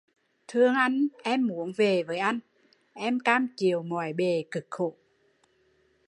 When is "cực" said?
4.51-4.67